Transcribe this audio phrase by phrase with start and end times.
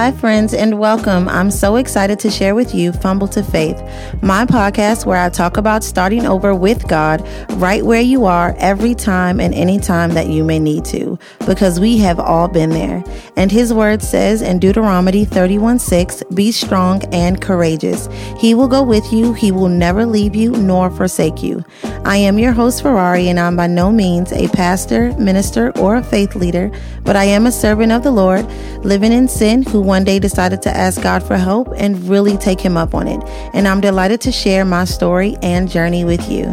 [0.00, 1.28] Hi, friends, and welcome.
[1.28, 3.76] I'm so excited to share with you Fumble to Faith,
[4.22, 7.20] my podcast where I talk about starting over with God
[7.56, 11.78] right where you are every time and any time that you may need to, because
[11.78, 13.04] we have all been there.
[13.36, 18.08] And His word says in Deuteronomy 31 6, Be strong and courageous.
[18.38, 21.62] He will go with you, He will never leave you nor forsake you.
[22.06, 26.02] I am your host, Ferrari, and I'm by no means a pastor, minister, or a
[26.02, 26.70] faith leader,
[27.02, 28.46] but I am a servant of the Lord,
[28.82, 32.60] living in sin who one day decided to ask God for help and really take
[32.60, 33.20] Him up on it.
[33.52, 36.52] And I'm delighted to share my story and journey with you.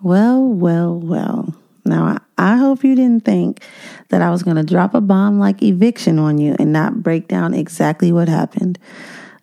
[0.00, 1.52] Well, well, well.
[1.84, 3.64] Now, I hope you didn't think
[4.10, 7.26] that I was going to drop a bomb like eviction on you and not break
[7.26, 8.78] down exactly what happened.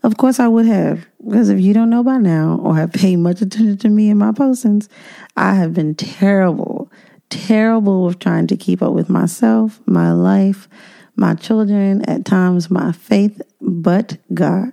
[0.04, 3.18] Of course, I would have, because if you don't know by now or have paid
[3.18, 4.88] much attention to me and my postings,
[5.38, 6.92] I have been terrible,
[7.30, 10.68] terrible with trying to keep up with myself, my life,
[11.16, 14.72] my children, at times my faith, but God.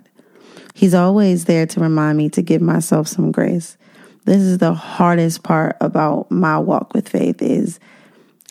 [0.73, 3.77] He's always there to remind me to give myself some grace.
[4.25, 7.79] This is the hardest part about my walk with faith is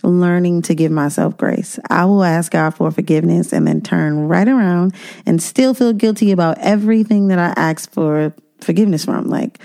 [0.08, 1.78] learning to give myself grace.
[1.90, 4.94] I will ask God for forgiveness and then turn right around
[5.26, 9.28] and still feel guilty about everything that I asked for forgiveness from.
[9.28, 9.58] Like,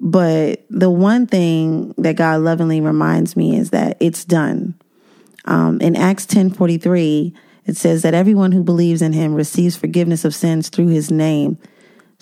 [0.00, 4.74] but the one thing that God lovingly reminds me is that it's done.
[5.44, 7.34] Um, in Acts 10 43,
[7.66, 11.58] it says that everyone who believes in him receives forgiveness of sins through his name.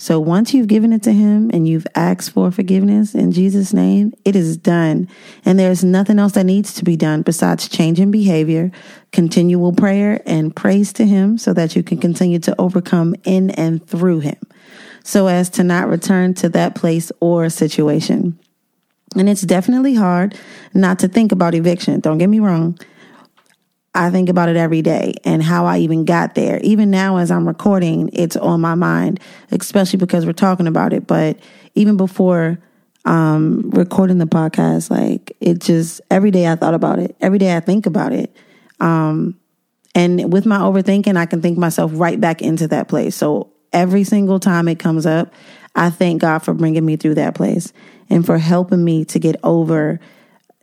[0.00, 4.14] So once you've given it to him and you've asked for forgiveness in Jesus' name,
[4.24, 5.08] it is done.
[5.44, 8.70] And there's nothing else that needs to be done besides changing behavior,
[9.10, 13.84] continual prayer, and praise to him so that you can continue to overcome in and
[13.84, 14.38] through him
[15.02, 18.38] so as to not return to that place or situation.
[19.16, 20.38] And it's definitely hard
[20.74, 21.98] not to think about eviction.
[21.98, 22.78] Don't get me wrong.
[23.98, 26.60] I think about it every day and how I even got there.
[26.62, 29.18] Even now, as I'm recording, it's on my mind,
[29.50, 31.08] especially because we're talking about it.
[31.08, 31.40] But
[31.74, 32.60] even before
[33.04, 37.16] um, recording the podcast, like it just every day I thought about it.
[37.20, 38.36] Every day I think about it.
[38.78, 39.36] Um,
[39.96, 43.16] and with my overthinking, I can think myself right back into that place.
[43.16, 45.34] So every single time it comes up,
[45.74, 47.72] I thank God for bringing me through that place
[48.08, 49.98] and for helping me to get over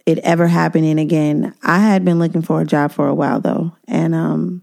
[0.05, 1.53] it ever happening again.
[1.63, 3.75] I had been looking for a job for a while though.
[3.87, 4.61] And um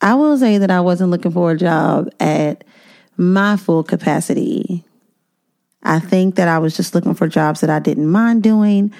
[0.00, 2.64] I will say that I wasn't looking for a job at
[3.16, 4.84] my full capacity.
[5.82, 8.92] I think that I was just looking for jobs that I didn't mind doing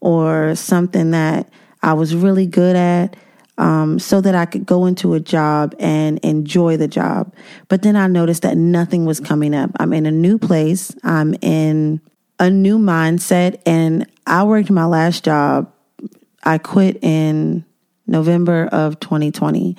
[0.00, 1.48] or something that
[1.82, 3.16] I was really good at
[3.56, 7.34] um, so that I could go into a job and enjoy the job.
[7.68, 9.70] But then I noticed that nothing was coming up.
[9.78, 12.00] I'm in a new place, I'm in
[12.38, 15.72] a new mindset, and I worked my last job.
[16.42, 17.64] I quit in
[18.06, 19.76] November of 2020.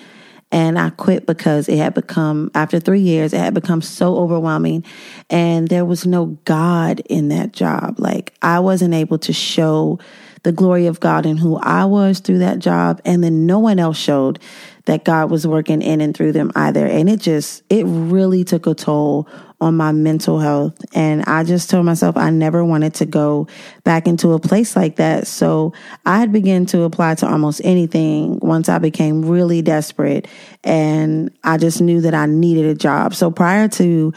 [0.51, 4.83] And I quit because it had become, after three years, it had become so overwhelming.
[5.29, 7.99] And there was no God in that job.
[7.99, 9.99] Like, I wasn't able to show
[10.43, 13.01] the glory of God and who I was through that job.
[13.05, 14.39] And then no one else showed
[14.85, 16.85] that God was working in and through them either.
[16.85, 19.27] And it just, it really took a toll
[19.61, 20.79] on my mental health.
[20.95, 23.47] And I just told myself I never wanted to go
[23.83, 25.27] back into a place like that.
[25.27, 25.73] So
[26.05, 30.27] I had begun to apply to almost anything once I became really desperate.
[30.63, 33.13] And I just knew that I needed a job.
[33.13, 34.13] So prior to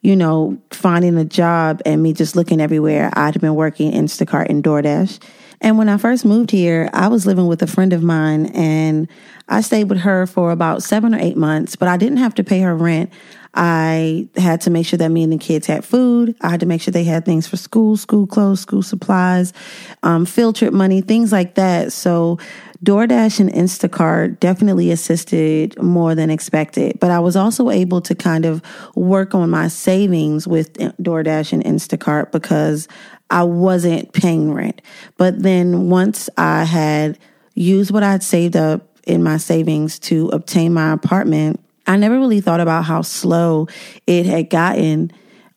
[0.00, 4.62] you know, finding a job and me just looking everywhere, I'd been working Instacart and
[4.62, 5.18] DoorDash.
[5.60, 9.08] And when I first moved here, I was living with a friend of mine and
[9.48, 12.44] I stayed with her for about seven or eight months, but I didn't have to
[12.44, 13.10] pay her rent.
[13.54, 16.34] I had to make sure that me and the kids had food.
[16.40, 19.52] I had to make sure they had things for school, school clothes, school supplies,
[20.02, 21.92] um, field trip money, things like that.
[21.92, 22.38] So
[22.84, 28.44] DoorDash and Instacart definitely assisted more than expected, but I was also able to kind
[28.44, 28.62] of
[28.94, 32.86] work on my savings with DoorDash and Instacart because
[33.30, 34.82] I wasn't paying rent.
[35.16, 37.18] But then once I had
[37.54, 42.18] used what I had saved up in my savings to obtain my apartment, I never
[42.18, 43.68] really thought about how slow
[44.06, 45.10] it had gotten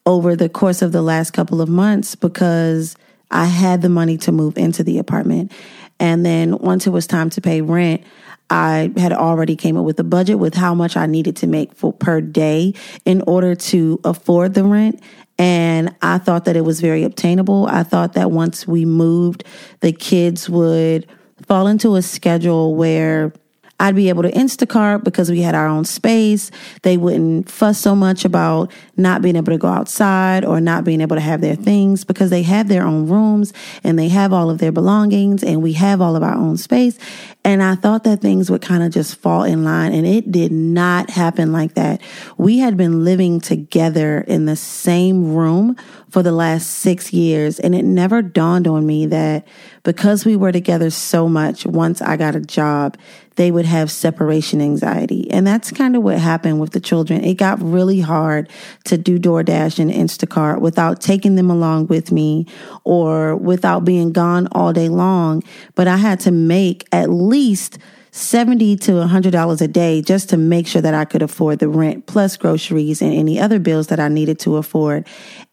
[0.05, 2.95] over the course of the last couple of months because
[3.29, 5.51] I had the money to move into the apartment.
[5.99, 8.03] And then once it was time to pay rent,
[8.49, 11.73] I had already came up with a budget with how much I needed to make
[11.75, 12.73] for per day
[13.03, 15.01] in order to afford the rent.
[15.37, 17.67] And I thought that it was very obtainable.
[17.67, 19.43] I thought that once we moved,
[19.81, 21.07] the kids would
[21.45, 23.33] fall into a schedule where
[23.79, 26.49] I'd be able to Instacart because we had our own space.
[26.81, 30.99] They wouldn't fuss so much about not being able to go outside or not being
[30.99, 33.53] able to have their things because they have their own rooms
[33.83, 36.97] and they have all of their belongings and we have all of our own space.
[37.43, 40.51] And I thought that things would kind of just fall in line and it did
[40.51, 42.01] not happen like that.
[42.37, 45.77] We had been living together in the same room
[46.09, 49.47] for the last six years and it never dawned on me that
[49.83, 52.97] because we were together so much, once I got a job,
[53.37, 55.29] they would have separation anxiety.
[55.31, 57.23] And that's kind of what happened with the children.
[57.23, 58.49] It got really hard
[58.85, 62.47] to do DoorDash and Instacart without taking them along with me
[62.83, 65.43] or without being gone all day long.
[65.75, 67.77] But I had to make at least
[68.11, 72.07] 70 to $100 a day just to make sure that I could afford the rent
[72.07, 75.07] plus groceries and any other bills that I needed to afford.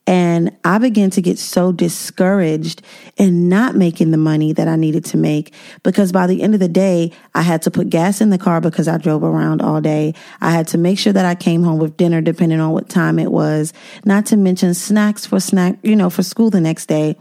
[0.06, 2.83] And I began to get so discouraged
[3.17, 6.61] in not making the money that I needed to make because by the end of
[6.61, 9.81] the day, I had to put gas in the car because I drove around all
[9.81, 10.15] day.
[10.43, 13.19] I had to make sure that I came home with dinner depending on what time
[13.19, 13.73] it was,
[14.05, 17.17] not to mention snacks for snack, you know, for school the next day.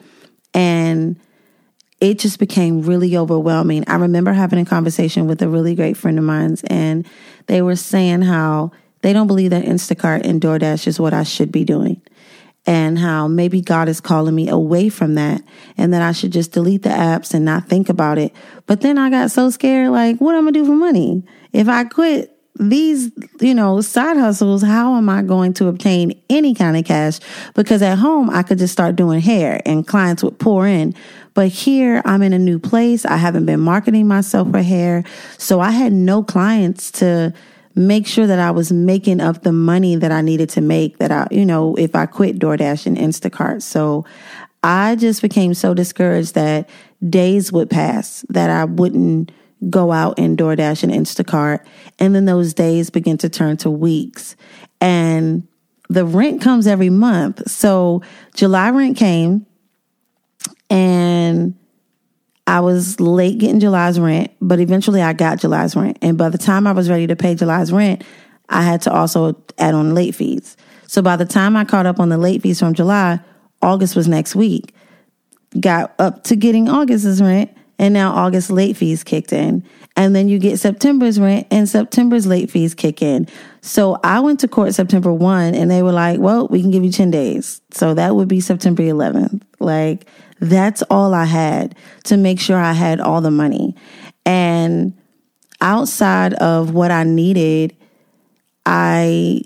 [0.54, 1.18] And
[2.02, 3.86] it just became really overwhelming.
[3.88, 7.08] I remember having a conversation with a really great friend of mine and
[7.48, 8.72] they were saying how
[9.02, 12.02] they don't believe that Instacart and DoorDash is what I should be doing
[12.65, 15.42] and how maybe God is calling me away from that
[15.77, 18.33] and that I should just delete the apps and not think about it.
[18.68, 21.24] But then I got so scared like, what am I going to do for money?
[21.51, 23.12] If I quit these,
[23.42, 27.19] you know, side hustles, how am I going to obtain any kind of cash?
[27.54, 30.94] Because at home, I could just start doing hair and clients would pour in.
[31.33, 33.06] But here, I'm in a new place.
[33.06, 35.04] I haven't been marketing myself for hair.
[35.38, 37.33] So I had no clients to
[37.75, 41.12] make sure that I was making up the money that I needed to make that
[41.12, 43.62] I, you know, if I quit DoorDash and Instacart.
[43.62, 44.06] So
[44.64, 46.70] I just became so discouraged that
[47.08, 49.31] days would pass that I wouldn't
[49.70, 51.66] go out and DoorDash and Instacart.
[52.00, 54.36] And then those days begin to turn to weeks.
[54.80, 55.48] And
[55.90, 57.50] the rent comes every month.
[57.50, 58.02] So
[58.34, 59.46] July rent came
[60.70, 61.56] and
[62.45, 65.98] I was late getting July's rent, but eventually I got July's rent.
[66.01, 68.04] And by the time I was ready to pay July's rent,
[68.50, 70.57] I had to also add on late fees.
[70.88, 73.19] So by the time I caught up on the late fees from July,
[73.62, 74.75] August was next week.
[75.60, 79.64] Got up to getting August's rent, and now August late fees kicked in.
[79.96, 83.28] And then you get September's rent, and September's late fees kick in.
[83.62, 86.84] So I went to court September 1, and they were like, well, we can give
[86.84, 87.62] you 10 days.
[87.72, 89.44] So that would be September 11th.
[89.60, 90.08] Like,
[90.40, 91.75] that's all I had
[92.06, 93.75] to make sure I had all the money.
[94.25, 94.98] And
[95.62, 97.75] outside of what I needed,
[98.66, 99.44] I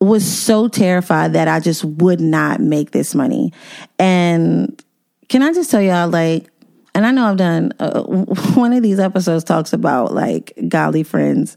[0.00, 3.52] was so terrified that I just would not make this money.
[3.98, 4.82] And
[5.28, 6.48] can I just tell y'all, like,
[6.94, 8.02] and I know I've done uh,
[8.54, 11.56] one of these episodes talks about like godly friends.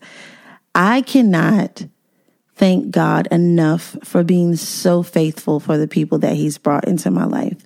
[0.74, 1.86] I cannot
[2.56, 7.26] thank God enough for being so faithful for the people that He's brought into my
[7.26, 7.66] life.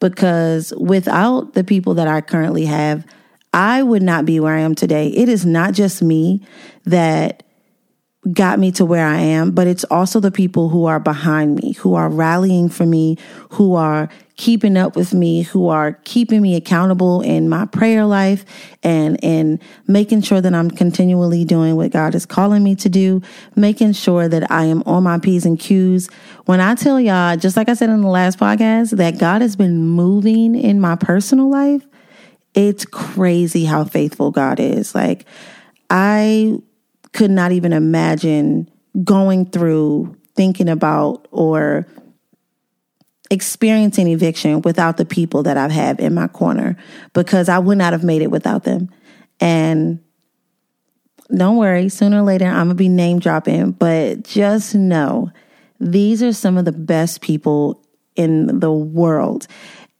[0.00, 3.04] Because without the people that I currently have,
[3.52, 5.08] I would not be where I am today.
[5.08, 6.42] It is not just me
[6.84, 7.42] that
[8.32, 11.72] got me to where I am, but it's also the people who are behind me,
[11.74, 13.16] who are rallying for me,
[13.50, 18.44] who are keeping up with me, who are keeping me accountable in my prayer life
[18.82, 23.22] and in making sure that I'm continually doing what God is calling me to do,
[23.54, 26.08] making sure that I am on my P's and Q's.
[26.44, 29.54] When I tell y'all, just like I said in the last podcast, that God has
[29.54, 31.86] been moving in my personal life,
[32.54, 34.94] it's crazy how faithful God is.
[34.94, 35.24] Like,
[35.90, 36.58] I
[37.12, 38.70] could not even imagine
[39.04, 41.86] going through thinking about or
[43.30, 46.76] experiencing eviction without the people that I've had in my corner
[47.12, 48.88] because I would not have made it without them.
[49.40, 50.00] And
[51.34, 55.30] don't worry, sooner or later I'm going to be name dropping, but just know
[55.78, 57.84] these are some of the best people
[58.16, 59.46] in the world.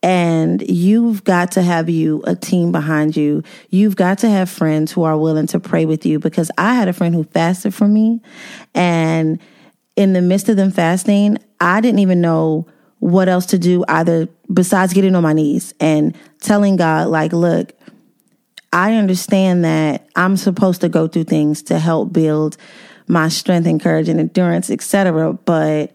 [0.01, 3.43] And you've got to have you a team behind you.
[3.69, 6.87] You've got to have friends who are willing to pray with you because I had
[6.87, 8.21] a friend who fasted for me.
[8.73, 9.39] And
[9.97, 12.65] in the midst of them fasting, I didn't even know
[12.99, 17.73] what else to do either besides getting on my knees and telling God, like, look,
[18.71, 22.57] I understand that I'm supposed to go through things to help build
[23.07, 25.33] my strength and courage and endurance, etc.
[25.33, 25.91] But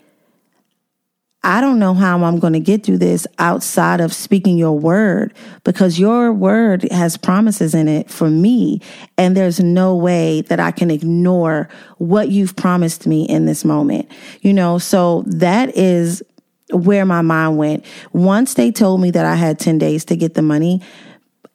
[1.44, 5.34] I don't know how I'm going to get through this outside of speaking your word
[5.62, 8.80] because your word has promises in it for me.
[9.18, 14.10] And there's no way that I can ignore what you've promised me in this moment.
[14.40, 16.22] You know, so that is
[16.70, 17.84] where my mind went.
[18.14, 20.80] Once they told me that I had 10 days to get the money,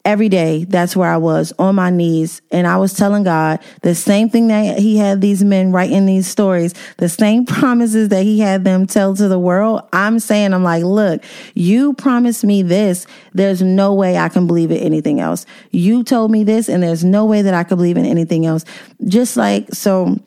[0.10, 2.42] every day that's where i was on my knees.
[2.52, 6.28] And i was telling god the same thing that he had these men writing these
[6.28, 9.82] stories the same promises that he had them tell to the world.
[9.94, 11.24] I'm saying i'm like look
[11.54, 13.06] you promised me this.
[13.34, 15.46] There's no way i can believe in anything else.
[15.72, 18.66] You told me this and there's no way that i could believe in anything else.
[19.06, 20.18] Just like so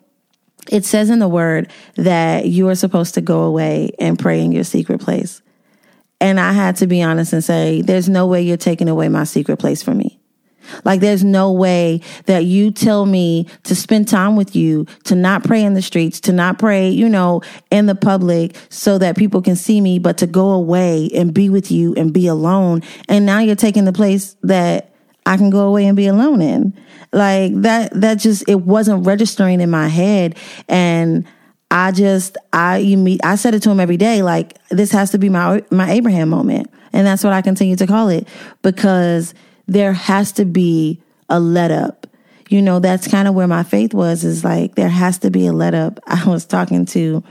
[0.71, 4.53] it says in the word that you are supposed to go away and pray in
[4.53, 5.41] your secret place
[6.23, 9.25] and I had to be honest and say, there's no way you're taking away my
[9.25, 10.21] secret place from me.
[10.85, 15.43] Like there's no way that you tell me to spend time with you, to not
[15.43, 19.41] pray in the streets, to not pray, you know, in the public so that people
[19.41, 22.83] can see me, but to go away and be with you and be alone.
[23.09, 26.73] And now you're taking the place that I can go away and be alone in.
[27.11, 30.37] Like that, that just, it wasn't registering in my head.
[30.69, 31.27] And
[31.73, 35.09] I just I you meet I said it to him every day like this has
[35.09, 38.27] to be my my Abraham moment and that's what I continue to call it
[38.61, 39.33] because
[39.67, 42.05] there has to be a let up.
[42.47, 45.47] You know, that's kind of where my faith was is like there has to be
[45.47, 45.99] a let up.
[46.07, 47.23] I was talking to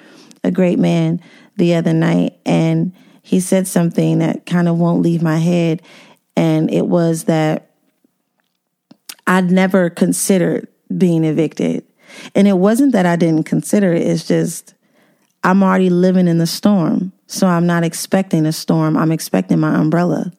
[0.42, 1.22] a great man
[1.56, 5.82] the other night and he said something that kind of won't leave my head
[6.37, 7.70] and it was that
[9.25, 10.66] I'd never considered
[10.99, 11.84] being evicted
[12.35, 14.75] and it wasn't that I didn't consider it, it's just
[15.45, 17.12] I'm already living in the storm.
[17.26, 20.33] So I'm not expecting a storm, I'm expecting my umbrella.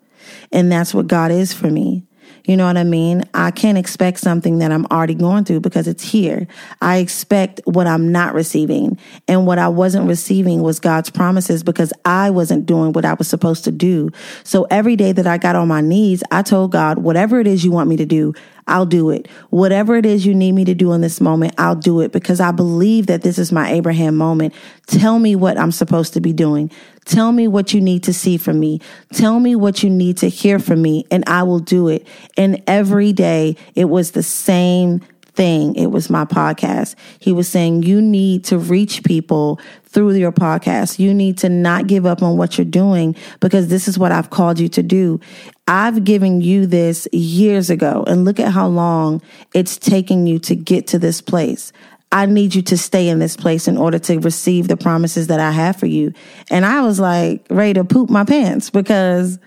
[0.52, 2.06] And that's what God is for me.
[2.46, 3.24] You know what I mean?
[3.34, 6.46] I can't expect something that I'm already going through because it's here.
[6.82, 8.98] I expect what I'm not receiving.
[9.30, 13.30] And what I wasn't receiving was God's promises because I wasn't doing what I was
[13.30, 14.10] supposed to do.
[14.44, 17.64] So every day that I got on my knees, I told God, whatever it is
[17.64, 18.34] you want me to do,
[18.68, 19.28] I'll do it.
[19.50, 22.40] Whatever it is you need me to do in this moment, I'll do it because
[22.40, 24.54] I believe that this is my Abraham moment.
[24.88, 26.72] Tell me what I'm supposed to be doing.
[27.06, 28.80] Tell me what you need to see from me.
[29.14, 32.08] Tell me what you need to hear from me, and I will do it.
[32.38, 35.02] And every day it was the same
[35.36, 35.76] thing.
[35.76, 36.96] It was my podcast.
[37.20, 41.00] He was saying, You need to reach people through your podcast.
[41.00, 44.30] You need to not give up on what you're doing because this is what I've
[44.30, 45.20] called you to do.
[45.68, 49.22] I've given you this years ago, and look at how long
[49.54, 51.72] it's taking you to get to this place.
[52.12, 55.40] I need you to stay in this place in order to receive the promises that
[55.40, 56.14] I have for you.
[56.52, 59.40] And I was like ready to poop my pants because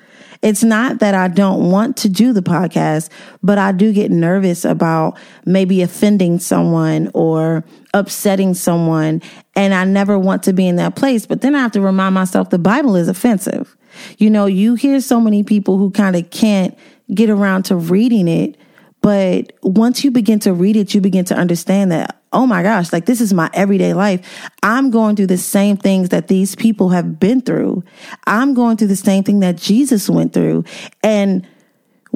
[0.42, 3.08] it's not that I don't want to do the podcast,
[3.42, 9.22] but I do get nervous about maybe offending someone or upsetting someone.
[9.54, 11.24] And I never want to be in that place.
[11.24, 13.76] But then I have to remind myself the Bible is offensive.
[14.18, 16.76] You know, you hear so many people who kind of can't
[17.14, 18.56] get around to reading it.
[19.00, 22.92] But once you begin to read it, you begin to understand that oh my gosh,
[22.92, 24.50] like this is my everyday life.
[24.62, 27.82] I'm going through the same things that these people have been through.
[28.26, 30.64] I'm going through the same thing that Jesus went through.
[31.02, 31.46] And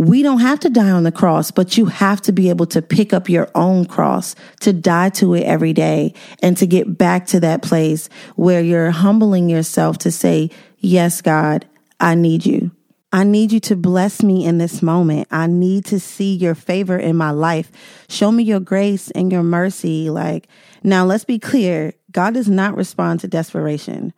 [0.01, 2.81] we don't have to die on the cross, but you have to be able to
[2.81, 7.27] pick up your own cross, to die to it every day, and to get back
[7.27, 11.69] to that place where you're humbling yourself to say, Yes, God,
[12.01, 12.71] I need you.
[13.13, 15.29] I need you to bless me in this moment.
[15.31, 17.71] I need to see your favor in my life.
[18.09, 20.09] Show me your grace and your mercy.
[20.09, 20.49] Like,
[20.83, 24.15] now let's be clear God does not respond to desperation.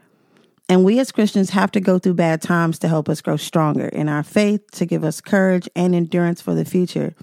[0.68, 3.86] And we as Christians have to go through bad times to help us grow stronger
[3.88, 7.14] in our faith, to give us courage and endurance for the future.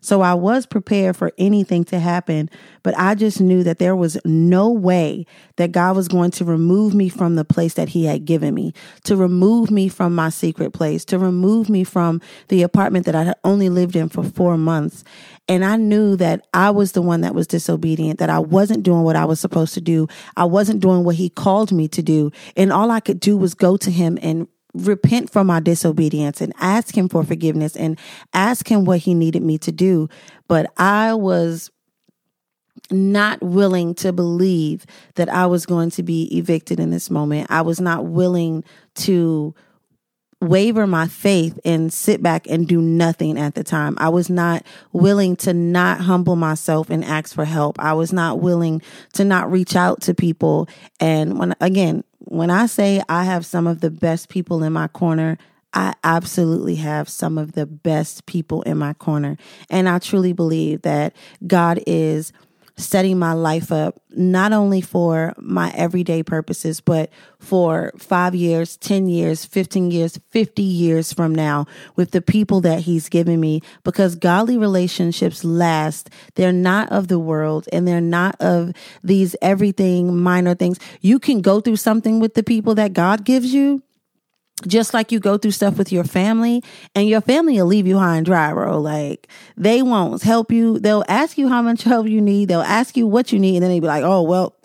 [0.00, 2.50] So I was prepared for anything to happen,
[2.82, 5.26] but I just knew that there was no way
[5.56, 8.72] that God was going to remove me from the place that He had given me,
[9.04, 13.24] to remove me from my secret place, to remove me from the apartment that I
[13.24, 15.04] had only lived in for four months.
[15.48, 19.02] And I knew that I was the one that was disobedient, that I wasn't doing
[19.02, 20.06] what I was supposed to do.
[20.36, 22.30] I wasn't doing what He called me to do.
[22.56, 24.46] And all I could do was go to Him and
[24.86, 27.98] repent for my disobedience and ask him for forgiveness and
[28.32, 30.08] ask him what he needed me to do.
[30.46, 31.70] But I was
[32.90, 37.50] not willing to believe that I was going to be evicted in this moment.
[37.50, 38.64] I was not willing
[38.96, 39.54] to
[40.40, 43.96] waver my faith and sit back and do nothing at the time.
[43.98, 47.78] I was not willing to not humble myself and ask for help.
[47.80, 48.80] I was not willing
[49.14, 50.68] to not reach out to people.
[51.00, 54.86] And when, again, when I say I have some of the best people in my
[54.86, 55.38] corner,
[55.74, 59.36] I absolutely have some of the best people in my corner.
[59.68, 61.14] And I truly believe that
[61.46, 62.32] God is
[62.78, 69.08] setting my life up not only for my everyday purposes, but for five years, 10
[69.08, 71.66] years, 15 years, 50 years from now
[71.96, 76.10] with the people that He's given me because godly relationships last.
[76.34, 80.78] They're not of the world and they're not of these everything minor things.
[81.00, 83.82] You can go through something with the people that God gives you
[84.66, 86.62] just like you go through stuff with your family
[86.94, 88.80] and your family will leave you high and dry, bro.
[88.80, 90.78] Like they won't help you.
[90.78, 92.48] They'll ask you how much help you need.
[92.48, 93.56] They'll ask you what you need.
[93.56, 94.56] And then they'll be like, oh, well,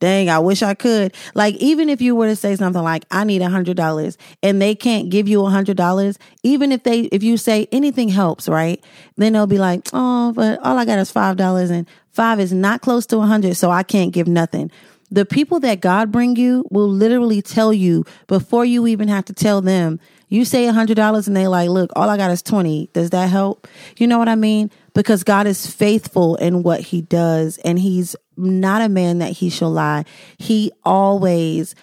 [0.00, 1.14] dang, I wish I could.
[1.34, 4.60] Like, even if you were to say something like, I need a hundred dollars and
[4.60, 8.48] they can't give you a hundred dollars, even if they, if you say anything helps,
[8.48, 8.84] right?
[9.16, 12.52] Then they'll be like, oh, but all I got is five dollars and five is
[12.52, 13.56] not close to a hundred.
[13.56, 14.70] So I can't give nothing.
[15.14, 19.32] The people that God bring you will literally tell you before you even have to
[19.32, 20.00] tell them.
[20.28, 22.90] You say a hundred dollars and they like, look, all I got is 20.
[22.92, 23.68] Does that help?
[23.96, 24.72] You know what I mean?
[24.92, 29.50] Because God is faithful in what he does and he's not a man that he
[29.50, 30.04] shall lie.
[30.36, 31.76] He always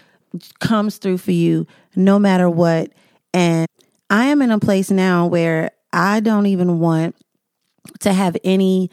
[0.60, 2.92] comes through for you no matter what.
[3.34, 3.66] And
[4.10, 7.16] I am in a place now where I don't even want
[8.02, 8.92] to have any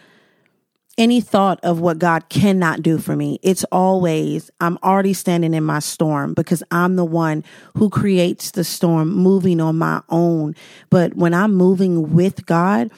[0.98, 3.38] any thought of what God cannot do for me.
[3.42, 7.44] It's always, I'm already standing in my storm because I'm the one
[7.76, 10.56] who creates the storm moving on my own.
[10.90, 12.90] But when I'm moving with God,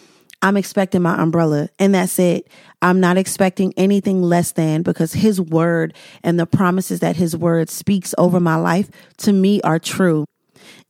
[0.43, 2.49] I'm expecting my umbrella and that's it.
[2.81, 5.93] I'm not expecting anything less than because his word
[6.23, 10.25] and the promises that his word speaks over my life to me are true.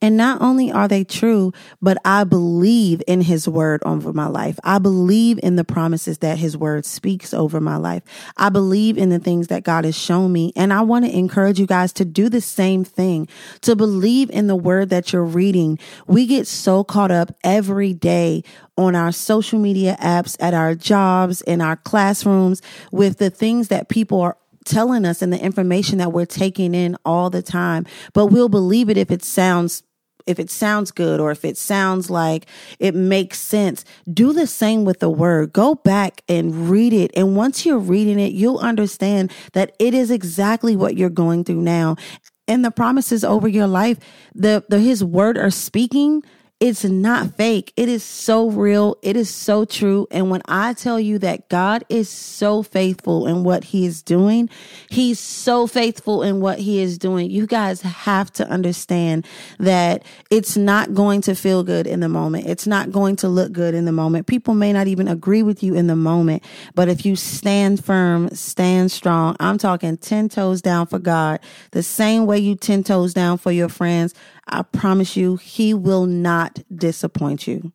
[0.03, 1.53] And not only are they true,
[1.83, 4.59] but I believe in his word over my life.
[4.65, 8.03] I believe in the promises that his word speaks over my life.
[8.37, 10.53] I believe in the things that God has shown me.
[10.57, 13.29] And I want to encourage you guys to do the same thing,
[13.61, 15.79] to believe in the word that you're reading.
[16.07, 18.43] We get so caught up every day
[18.79, 23.91] on our social media apps, at our jobs, in our classrooms with the things that
[23.91, 27.87] people are telling us and the information that we're taking in all the time.
[28.15, 29.83] But we'll believe it if it sounds
[30.27, 32.47] if it sounds good or if it sounds like
[32.79, 35.53] it makes sense, do the same with the word.
[35.53, 37.11] Go back and read it.
[37.17, 41.63] And once you're reading it, you'll understand that it is exactly what you're going through
[41.63, 41.97] now.
[42.49, 43.99] And the promises over your life,
[44.35, 46.23] the, the his word are speaking
[46.61, 47.73] it's not fake.
[47.75, 48.99] It is so real.
[49.01, 50.07] It is so true.
[50.11, 54.51] And when I tell you that God is so faithful in what he is doing,
[54.91, 57.31] he's so faithful in what he is doing.
[57.31, 59.27] You guys have to understand
[59.59, 62.47] that it's not going to feel good in the moment.
[62.47, 64.27] It's not going to look good in the moment.
[64.27, 66.45] People may not even agree with you in the moment,
[66.75, 71.83] but if you stand firm, stand strong, I'm talking 10 toes down for God, the
[71.83, 74.13] same way you 10 toes down for your friends.
[74.51, 77.73] I promise you, he will not disappoint you.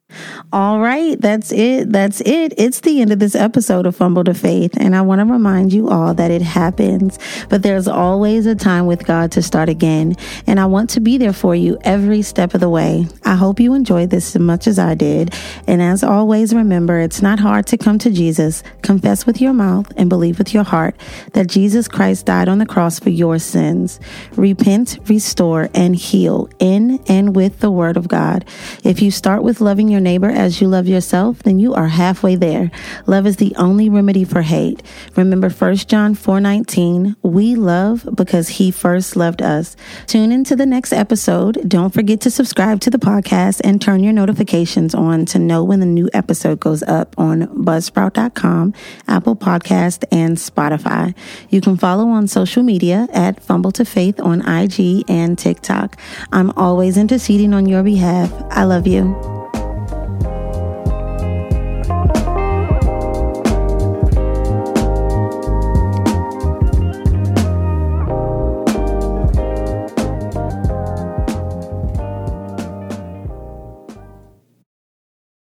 [0.52, 1.92] All right, that's it.
[1.92, 2.54] That's it.
[2.58, 4.74] It's the end of this episode of Fumble to Faith.
[4.78, 7.18] And I want to remind you all that it happens,
[7.50, 10.16] but there's always a time with God to start again.
[10.48, 13.08] And I want to be there for you every step of the way.
[13.24, 15.34] I hope you enjoyed this as much as I did.
[15.68, 19.92] And as always, remember, it's not hard to come to Jesus, confess with your mouth,
[19.96, 20.96] and believe with your heart
[21.34, 24.00] that Jesus Christ died on the cross for your sins.
[24.36, 28.44] Repent, restore, and heal in and with the Word of God.
[28.84, 32.36] If you start with loving your neighbor as you love yourself, then you are halfway
[32.36, 32.72] there.
[33.06, 34.82] Love is the only remedy for hate.
[35.16, 39.76] Remember 1 John 4:19, we love because he first loved us.
[40.08, 41.60] Tune into the next episode.
[41.68, 45.80] Don't forget to subscribe to the podcast and turn your notifications on to know when
[45.80, 48.74] the new episode goes up on buzzsprout.com,
[49.08, 51.14] Apple Podcast, and Spotify.
[51.50, 55.98] You can follow on social media at Fumble to Faith on IG and TikTok.
[56.46, 58.32] I'm always interceding on your behalf.
[58.52, 59.35] I love you.